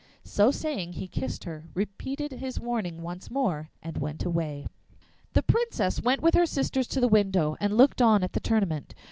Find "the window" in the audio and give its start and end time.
6.99-7.55